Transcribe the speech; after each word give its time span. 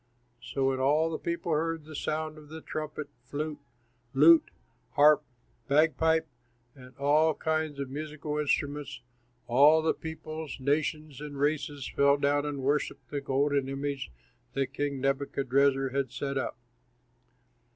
'"So 0.51 0.69
when 0.69 0.79
all 0.79 1.11
the 1.11 1.19
people 1.19 1.51
heard 1.51 1.85
the 1.85 1.93
sound 1.95 2.35
of 2.39 2.49
the 2.49 2.59
trumpet, 2.59 3.07
flute, 3.23 3.59
lute, 4.15 4.49
harp, 4.93 5.23
bagpipe, 5.67 6.27
and 6.75 6.97
all 6.97 7.35
kinds 7.35 7.77
of 7.79 7.91
musical 7.91 8.39
instruments, 8.39 9.01
all 9.45 9.83
the 9.83 9.93
peoples, 9.93 10.59
nations, 10.59 11.21
and 11.21 11.37
races 11.37 11.87
fell 11.87 12.17
down 12.17 12.47
and 12.47 12.63
worshipped 12.63 13.11
the 13.11 13.21
golden 13.21 13.69
image 13.69 14.11
that 14.53 14.73
King 14.73 14.99
Nebuchadrezzar 15.01 15.89
had 15.89 16.11
set 16.11 16.35
up. 16.35 16.57